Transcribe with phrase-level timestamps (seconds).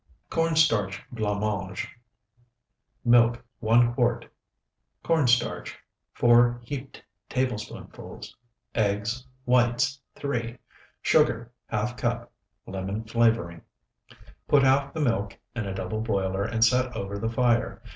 [0.31, 1.87] CORN STARCH BLANC MANGE
[3.05, 4.25] Milk, 1 quart.
[5.03, 5.77] Corn starch,
[6.13, 8.35] 4 heaped tablespoonfuls.
[8.73, 10.57] Eggs, whites, 3.
[11.03, 12.31] Sugar, ½ cup.
[12.65, 13.61] Lemon flavoring.
[14.47, 17.83] Put half the milk in a double boiler and set over the fire.